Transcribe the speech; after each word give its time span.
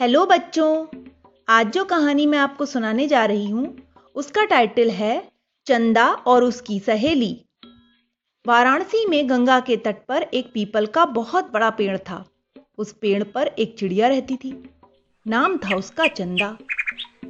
Hello 0.00 0.26
बच्चों, 0.26 0.86
आज 1.48 1.72
जो 1.72 1.84
कहानी 1.84 2.26
मैं 2.26 2.38
आपको 2.38 2.66
सुनाने 2.66 3.08
जा 3.08 3.24
रही 3.24 3.50
हूँ, 3.50 3.78
उसका 4.14 4.44
टाइटल 4.44 4.90
है 4.90 5.32
चंदा 5.66 6.06
और 6.06 6.44
उसकी 6.44 6.80
सहेली। 6.80 7.44
वाराणसी 8.46 9.06
में 9.06 9.30
गंगा 9.30 9.60
के 9.60 9.76
तट 9.76 9.96
पर 10.08 10.22
एक 10.22 10.52
पीपल 10.54 10.86
का 10.86 11.04
बहुत 11.04 11.52
बड़ा 11.52 11.70
पेड़ 11.70 11.98
था। 11.98 12.24
उस 12.78 12.92
पेड़ 12.92 13.24
पर 13.24 13.46
एक 13.46 13.78
चिड़िया 13.78 14.08
रहती 14.08 14.36
थी। 14.36 14.70
नाम 15.26 15.56
था 15.56 15.76
उसका 15.76 16.06
चंदा। 16.06 16.56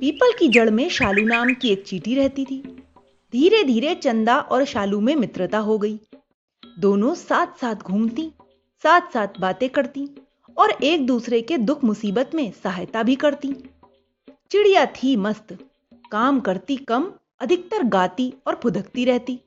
पीपल 0.01 0.33
की 0.39 0.49
जड़ 0.49 0.71
में 0.71 0.89
शालू 0.89 1.27
नाम 1.27 1.55
की 1.55 1.69
एक 1.69 1.85
चीटी 1.85 2.15
रहती 2.15 2.45
थी। 2.45 2.85
धीरे 3.33 3.65
धीरे 3.65 3.95
चंदा 3.95 4.39
और 4.39 4.65
शालू 4.65 5.01
में 5.01 5.17
मित्रता 5.17 5.59
हो 5.59 5.79
गई। 5.79 6.01
दोनों 6.79 7.15
साथ 7.15 7.47
साथ 7.61 7.75
घूमती 7.75 8.33
साथ 8.83 9.01
साथ 9.01 9.29
बातें 9.41 9.69
करती। 9.69 10.26
और 10.57 10.71
एक 10.71 11.07
दूसरे 11.07 11.43
के 11.43 11.59
दुख 11.59 11.85
मुसीबत 11.85 12.31
में 12.35 12.53
सहायता 12.65 13.03
भी 13.03 13.17
करती। 13.17 13.55
चिड़िया 14.51 14.87
थी 14.87 15.17
मस्त, 15.17 15.59
काम 16.13 16.41
करती 16.41 16.77
कम, 16.77 17.13
अधिकतर 17.41 17.83
गाती 17.83 18.35
और 18.47 18.61
फुदकती 18.63 19.05
रहती। 19.05 19.41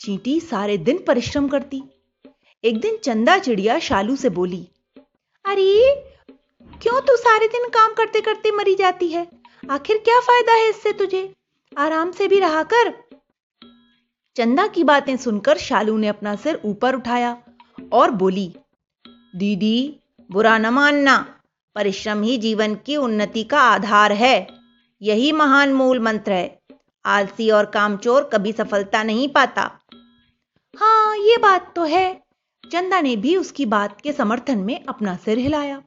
चींटी 0.00 0.40
सारे 0.40 0.78
दिन 0.78 1.04
परिश्रम 1.06 1.48
करती। 1.48 1.82
एक 2.64 2.80
दिन 2.80 2.96
चंदा 2.96 3.38
चिड़िया 3.38 3.78
शालू 3.78 4.16
से 4.16 4.28
बोली, 4.28 4.68
अरे, 5.44 5.94
क्यों 6.82 7.00
तू 7.00 7.16
सारे 7.16 7.48
दिन 7.48 7.68
काम 7.68 7.92
करते 7.92 8.20
करते 8.20 8.50
मरी 8.50 8.74
जाती 8.74 9.08
है? 9.08 9.28
आखिर 9.70 9.98
क्या 9.98 10.20
फ़ायदा 10.20 10.52
है 10.52 10.70
इससे 10.70 10.92
तुझे? 10.92 11.34
आराम 11.78 12.12
से 12.12 12.28
भी 12.28 12.40
रहा 12.40 12.62
कर। 12.62 12.94
चंदा 14.36 14.66
की 14.66 14.84
बातें 14.84 15.16
सुनकर 15.16 15.58
शालू 15.58 15.96
ने 15.96 16.08
अपना 16.08 16.36
सिर 16.36 16.60
ऊपर 16.64 16.94
उठाया 16.94 17.42
और 17.92 18.10
बोली, 18.10 18.54
दीदी 19.36 20.00
बुरा 20.30 20.58
न 20.58 20.66
मानना। 20.66 21.40
परिश्रम 21.74 22.22
ही 22.22 22.38
जीवन 22.38 22.74
की 22.74 22.96
उन्नति 22.96 23.44
का 23.44 23.60
आधार 23.60 24.12
है। 24.12 24.46
यही 25.02 25.32
महान 25.32 25.72
मूल 25.72 26.00
मंत्र 26.00 26.32
है। 26.32 26.58
आलसी 27.04 27.50
और 27.50 27.66
कामचोर 27.66 28.24
कभी 28.24 28.52
सफलता 28.52 29.02
नहीं 29.02 29.28
पाता। 29.28 29.70
हाँ 30.76 31.16
ये 31.16 31.36
बात 31.36 31.72
तो 31.76 31.84
है। 31.84 32.22
चंदा 32.72 33.00
ने 33.00 33.16
भी 33.16 33.36
उसकी 33.36 33.66
बात 33.66 34.00
के 34.00 34.12
समर्थन 34.12 34.58
में 34.58 34.84
अपना 34.84 35.16
सिर 35.16 35.38
हिलाया। 35.38 35.82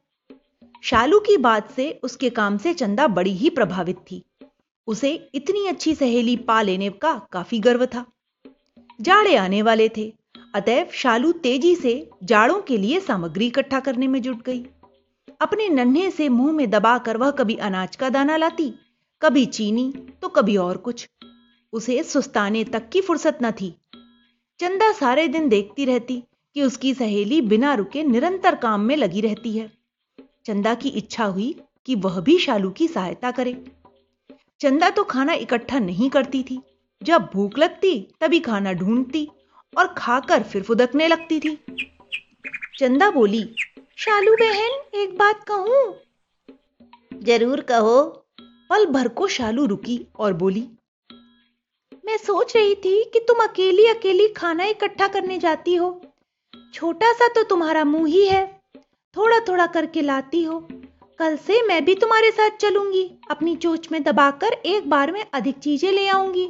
शालू 0.83 1.19
की 1.19 1.37
बात 1.37 1.71
से 1.71 1.99
उसके 2.03 2.29
काम 2.29 2.57
से 2.57 2.73
चंदा 2.73 3.07
बड़ी 3.07 3.33
ही 3.33 3.49
प्रभावित 3.49 3.97
थी। 3.97 4.23
उसे 4.87 5.29
इतनी 5.33 5.67
अच्छी 5.67 5.95
सहेली 5.95 6.37
पा 6.37 6.61
लेने 6.61 6.89
का 6.89 7.27
काफ़ी 7.31 7.59
गर्व 7.59 7.85
था। 7.85 8.05
जाड़े 9.01 9.35
आने 9.35 9.61
वाले 9.61 9.89
थे। 9.89 10.13
अतएव 10.53 10.89
शालू 10.93 11.31
तेज़ी 11.31 11.75
से 11.75 12.09
जाड़ों 12.23 12.61
के 12.61 12.77
लिए 12.77 12.99
सामग्री 12.99 13.47
इकट्ठा 13.47 13.79
करने 13.79 14.07
में 14.07 14.21
जुट 14.21 14.41
गई। 14.41 14.65
अपने 15.41 15.67
नन्हे 15.69 16.09
से 16.11 16.29
मुँह 16.29 16.51
में 16.51 16.69
दबाकर 16.69 17.17
वह 17.17 17.31
कभी 17.31 17.55
अनाज 17.55 17.95
का 17.95 18.09
दाना 18.09 18.37
लाती, 18.37 18.73
कभी 19.21 19.45
चीनी 19.45 19.91
तो 20.21 20.27
कभी 20.27 20.57
और 20.57 20.77
कुछ। 20.77 21.07
उसे 21.73 22.03
सुस्ताने 22.03 22.63
तक 22.63 22.89
की 22.89 23.01
फुर्सत 23.01 23.37
न 23.43 23.51
थी। 23.51 23.73
चंदा 24.59 24.91
सारे 24.91 25.27
दिन 25.27 25.49
देखती 25.49 25.85
रहती 25.85 26.23
कि 26.55 26.61
उसकी 26.61 26.93
सहेली 26.93 27.41
बिना 27.41 27.73
रुके 27.73 28.03
निरंतर 28.03 28.55
काम 28.55 28.81
में 28.81 28.95
लगी 28.95 29.21
रहती 29.21 29.57
है। 29.57 29.71
चंदा 30.45 30.73
की 30.73 30.89
इच्छा 30.89 31.25
हुई 31.25 31.55
कि 31.85 31.95
वह 31.95 32.19
भी 32.19 32.37
शालू 32.37 32.69
की 32.69 32.87
सहायता 32.87 33.31
करे। 33.31 33.53
चंदा 34.59 34.89
तो 34.89 35.03
खाना 35.03 35.33
इकट्ठा 35.33 35.79
नहीं 35.79 36.09
करती 36.09 36.43
थी। 36.43 36.61
जब 37.03 37.29
भूख 37.33 37.57
लगती, 37.59 37.99
तभी 38.21 38.39
खाना 38.39 38.73
ढूंढती 38.73 39.27
और 39.77 39.93
खाकर 39.97 40.43
फिर 40.43 40.63
फुदकने 40.63 41.07
लगती 41.07 41.39
थी। 41.39 41.57
चंदा 42.79 43.09
बोली, 43.11 43.43
शालू 43.97 44.35
बहन, 44.35 44.81
एक 44.95 45.17
बात 45.17 45.43
कहूँ? 45.43 45.95
ज़रूर 47.23 47.61
कहो। 47.61 48.03
पल 48.69 48.85
भर 48.85 49.07
को 49.07 49.27
शालू 49.27 49.65
रुकी 49.65 49.99
और 50.19 50.33
बोली, 50.33 50.67
मैं 52.05 52.17
सोच 52.17 52.55
रही 52.55 52.75
थी 52.75 53.03
कि 53.03 53.19
तुम 53.19 53.43
अकेली 53.43 53.85
अकेली 53.87 54.27
खाना 54.27 54.65
इकट्ठा 54.65 55.07
करने 55.07 55.37
जाती 55.37 55.75
हो। 55.75 55.89
छोटा 56.73 57.11
सा 57.13 57.27
तो 57.27 57.43
तुम्हारा 57.43 57.83
मुँह 57.85 58.07
ही 58.07 58.25
है। 58.27 58.45
थोड़ा 59.15 59.39
थोड़ा 59.39 59.65
करके 59.67 60.01
लाती 60.01 60.43
हो। 60.43 60.59
कल 61.19 61.35
से 61.37 61.61
मैं 61.61 61.83
भी 61.85 61.95
तुम्हारे 61.95 62.31
साथ 62.31 62.57
चलूँगी। 62.57 63.03
अपनी 63.31 63.55
चोच 63.55 63.91
में 63.91 64.01
दबाकर 64.03 64.53
एक 64.53 64.89
बार 64.89 65.11
में 65.11 65.25
अधिक 65.33 65.59
चीज़ें 65.59 65.91
ले 65.91 66.07
आऊँगी। 66.07 66.49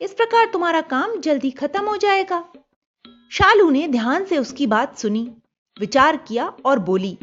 इस 0.00 0.14
प्रकार 0.14 0.46
तुम्हारा 0.46 0.80
काम 0.80 1.16
जल्दी 1.20 1.50
खत्म 1.50 1.84
हो 1.84 1.96
जाएगा। 1.96 2.44
शालू 3.38 3.70
ने 3.70 3.88
ध्यान 3.88 4.24
से 4.24 4.38
उसकी 4.38 4.66
बात 4.66 4.98
सुनी, 4.98 5.30
विचार 5.80 6.16
किया 6.16 6.52
और 6.64 6.78
बोली, 6.78 7.18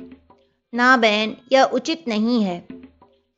ना 0.73 0.97
बहन, 0.97 1.37
यह 1.51 1.63
उचित 1.63 2.07
नहीं 2.07 2.43
है। 2.43 2.67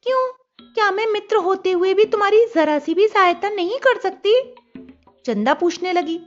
क्यों? 0.04 0.32
क्या 0.62 0.92
मैं 0.92 1.06
मित्र 1.08 1.36
होते 1.36 1.72
हुए 1.72 1.94
भी 1.94 2.06
तुम्हारी 2.06 2.46
जरा 2.56 2.80
सी 2.80 2.94
भी 2.94 3.08
सहायता 3.08 3.50
नहीं 3.50 3.80
कर 3.80 4.00
सकती? 4.00 4.56
चंदा 5.26 5.54
पूछने 5.54 5.94
लगी, 5.94 6.20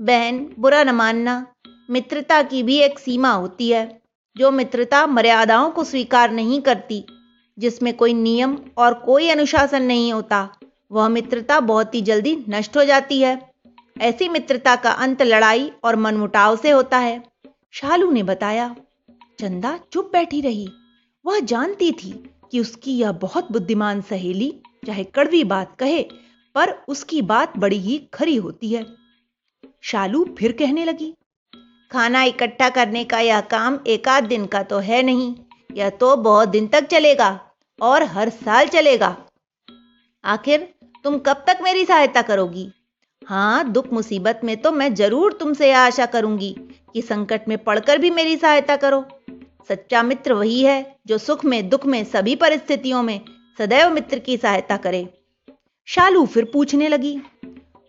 बहन, 0.00 0.54
बुरा 0.58 0.84
न 0.84 0.90
मानना। 0.90 1.46
मित्रता 1.90 2.42
की 2.42 2.62
भी 2.62 2.78
एक 2.78 2.98
सीमा 2.98 3.30
होती 3.30 3.70
है। 3.70 4.02
जो 4.36 4.50
मित्रता 4.50 5.06
मर्यादाओं 5.06 5.70
को 5.70 5.84
स्वीकार 5.84 6.30
नहीं 6.30 6.60
करती, 6.60 7.06
जिसमें 7.58 7.96
कोई 7.96 8.14
नियम 8.14 8.58
और 8.76 8.94
कोई 8.94 9.28
अनुशासन 9.28 9.82
नहीं 9.82 10.12
होता, 10.12 10.58
वह 10.92 11.08
मित्रता 11.08 11.60
बहुत 11.60 11.94
ही 11.94 12.00
जल्दी 12.00 12.44
नष्ट 12.48 12.76
हो 12.76 12.84
जाती 12.84 13.20
है। 13.20 13.53
ऐसी 13.96 14.28
मित्रता 14.28 14.74
का 14.76 14.90
अंत 14.92 15.22
लड़ाई 15.22 15.70
और 15.84 15.96
मनमुटाव 15.96 16.56
से 16.56 16.70
होता 16.70 16.98
है। 16.98 17.22
शालू 17.72 18.10
ने 18.10 18.22
बताया, 18.22 18.74
चंदा 19.38 19.78
चुप 19.92 20.10
बैठी 20.12 20.40
रही। 20.40 20.68
वह 21.24 21.38
जानती 21.40 21.90
थी 21.92 22.12
कि 22.52 22.60
उसकी 22.60 22.96
यह 22.98 23.12
बहुत 23.12 23.52
बुद्धिमान 23.52 24.00
सहेली, 24.00 24.52
चाहे 24.86 25.04
कड़वी 25.04 25.44
बात 25.44 25.76
कहे, 25.78 26.02
पर 26.54 26.70
उसकी 26.88 27.22
बात 27.22 27.56
बड़ी 27.58 27.78
ही 27.78 27.98
खरी 28.14 28.36
होती 28.36 28.72
है। 28.72 28.84
शालू 29.82 30.24
फिर 30.38 30.52
कहने 30.52 30.84
लगी, 30.84 31.12
खाना 31.90 32.22
इकट्ठा 32.22 32.68
करने 32.68 33.04
का 33.04 33.18
यह 33.20 33.40
काम 33.40 33.78
एक 33.86 34.08
आध 34.08 34.24
दिन 34.24 34.46
का 34.46 34.62
तो 34.62 34.78
है 34.78 35.02
नहीं, 35.02 35.34
यह 35.74 35.90
तो 35.90 36.16
बहुत 36.16 36.48
दिन 36.48 36.66
तक 36.66 36.86
चलेगा 36.86 37.38
और 37.78 38.02
हर 38.02 38.28
साल 38.28 38.68
चलेगा। 38.68 39.16
आखिर 40.24 40.68
तुम 41.04 41.18
कब 41.18 41.44
तक 41.46 41.58
मेरी 41.62 41.84
सहायता 41.84 42.22
करोगी? 42.22 42.70
हाँ 43.26 43.72
दुख 43.72 43.92
मुसीबत 43.92 44.40
में 44.44 44.56
तो 44.56 44.70
मैं 44.72 44.92
ज़रूर 44.94 45.32
तुमसे 45.32 45.68
यह 45.68 45.78
आशा 45.78 46.06
करूँगी 46.06 46.54
कि 46.94 47.02
संकट 47.02 47.48
में 47.48 47.56
पड़कर 47.58 47.98
भी 47.98 48.10
मेरी 48.10 48.36
सहायता 48.36 48.76
करो। 48.76 49.04
सच्चा 49.68 50.02
मित्र 50.02 50.32
वही 50.32 50.62
है 50.62 50.96
जो 51.06 51.18
सुख 51.18 51.44
में, 51.44 51.68
दुख 51.68 51.86
में 51.86 52.02
सभी 52.04 52.34
परिस्थितियों 52.36 53.02
में 53.02 53.20
सदैव 53.58 53.90
मित्र 53.90 54.18
की 54.18 54.36
सहायता 54.36 54.76
करे। 54.76 55.08
शालू 55.88 56.24
फिर 56.26 56.44
पूछने 56.44 56.88
लगी, 56.88 57.18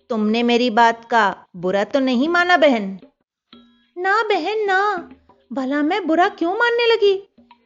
तुमने 0.10 0.44
मेरी 0.44 0.70
बात 0.70 1.06
का 1.06 1.36
बुरा 1.56 1.84
तो 1.84 2.00
नहीं 2.00 2.30
माना 2.30 2.58
बहन? 2.58 2.98
ना 3.98 4.22
बहन, 4.24 4.66
ना। 4.66 5.10
भला 5.52 5.82
मैं 5.84 6.06
बुरा 6.08 6.28
क्यों 6.30 6.56
मानने 6.56 6.86
लगी? 6.86 7.22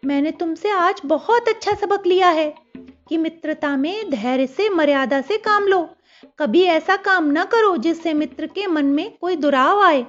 मैंने 0.06 0.32
तुमसे 0.32 0.70
आज 0.70 1.02
बहुत 1.06 1.48
अच्छा 1.50 1.74
सबक 1.76 2.06
लिया 2.08 2.30
है 2.30 2.54
कि 3.10 3.18
मित्रता 3.18 3.76
में 3.78 4.10
धैर्य 4.10 4.48
से, 4.48 4.70
मर्यादा 4.70 5.22
से 5.22 5.38
काम 5.38 5.68
लो। 5.68 5.90
कभी 6.40 6.62
ऐसा 6.64 6.96
काम 6.96 7.32
न 7.32 7.44
करो 7.44 7.76
जिससे 7.78 8.14
मित्र 8.14 8.48
के 8.48 8.68
मन 8.68 8.86
में 8.86 9.12
कोई 9.22 9.36
दुराव 9.36 9.82
आए। 9.82 10.06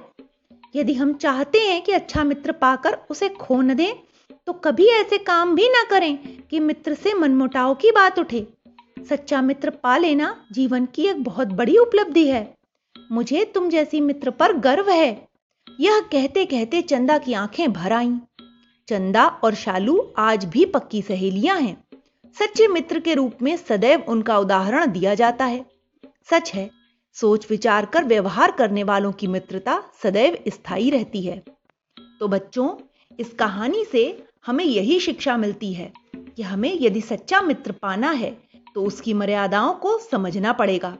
यदि 0.75 0.93
हम 0.93 1.13
चाहते 1.13 1.59
हैं 1.59 1.81
कि 1.81 1.91
अच्छा 1.91 2.23
मित्र 2.23 2.51
पाकर 2.51 2.97
उसे 3.09 3.29
खो 3.29 3.61
न 3.61 3.73
दें 3.73 3.93
तो 4.47 4.53
कभी 4.53 4.87
ऐसे 4.87 5.17
काम 5.17 5.55
भी 5.55 5.67
ना 5.69 5.83
करें 5.83 6.17
कि 6.41 6.59
मित्र 6.59 6.93
से 6.93 7.13
मनमुटाव 7.13 7.73
की 7.75 7.91
बात 7.91 8.19
उठे। 8.19 8.47
सच्चा 9.09 9.41
मित्र 9.41 9.69
पा 9.69 9.97
लेना 9.97 10.35
जीवन 10.51 10.85
की 10.85 11.07
एक 11.07 11.23
बहुत 11.23 11.47
बड़ी 11.47 11.77
उपलब्धि 11.77 12.27
है। 12.27 12.53
मुझे 13.11 13.43
तुम 13.45 13.69
जैसी 13.69 14.01
मित्र 14.01 14.29
पर 14.29 14.53
गर्व 14.53 14.89
है। 14.89 15.27
यह 15.79 15.99
कहते 16.11 16.45
कहते 16.45 16.81
चंदा 16.81 17.17
की 17.17 17.33
आँखें 17.33 17.71
भर 17.73 17.93
आईं। 17.93 18.17
चंदा 18.87 19.27
और 19.43 19.55
शालू 19.55 20.13
आज 20.17 20.45
भी 20.45 20.65
पक्की 20.65 21.01
सहेलियाँ 21.01 21.59
हैं। 21.59 21.83
सच्चे 22.35 22.67
मित्र 22.67 22.99
के 22.99 23.13
रूप 23.13 23.41
में 23.41 23.55
सदैव 23.57 24.03
उनका 24.07 24.37
उदाहरण 24.37 24.91
दिया 24.91 25.13
जाता 25.15 25.45
है। 25.45 25.65
सच 26.29 26.51
है, 26.53 26.69
सोच 27.13 27.49
विचार 27.49 27.85
कर 27.85 28.03
व्यवहार 28.03 28.51
करने 28.51 28.83
वालों 28.83 29.11
की 29.11 29.27
मित्रता 29.27 29.81
सदैव 30.03 30.37
स्थायी 30.47 30.89
रहती 30.89 31.21
है। 31.21 31.41
तो 32.19 32.27
बच्चों, 32.27 32.69
इस 33.19 33.33
कहानी 33.33 33.85
से 33.85 34.03
हमें 34.45 34.65
यही 34.65 34.99
शिक्षा 34.99 35.37
मिलती 35.37 35.73
है 35.73 35.91
कि 36.15 36.43
हमें 36.43 36.77
यदि 36.81 37.01
सच्चा 37.01 37.41
मित्र 37.41 37.71
पाना 37.71 38.11
है 38.11 38.31
तो 38.75 38.83
उसकी 38.83 39.13
मर्यादाओं 39.13 39.73
को 39.73 39.97
समझना 39.99 40.53
पड़ेगा। 40.53 40.97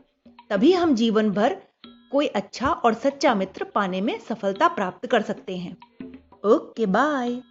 तभी 0.50 0.72
हम 0.72 0.96
जीवन 0.96 1.30
भर 1.30 1.56
कोई 2.12 2.28
अच्छा 2.28 2.70
और 2.70 2.94
सच्चा 2.94 3.36
मित्र 3.36 3.64
पाने 3.66 4.02
में 4.02 4.20
सफलता 4.20 4.68
प्राप्त 4.68 5.08
कर 5.08 5.22
सकते 5.22 5.58
हैं। 5.58 5.78
Okay, 6.46 6.86
bye. 6.86 7.42